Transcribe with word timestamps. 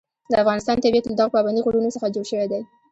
د 0.31 0.33
افغانستان 0.41 0.75
طبیعت 0.83 1.05
له 1.07 1.15
دغو 1.17 1.33
پابندي 1.35 1.61
غرونو 1.65 1.93
څخه 1.95 2.13
جوړ 2.15 2.25
شوی 2.31 2.47
دی. 2.51 2.61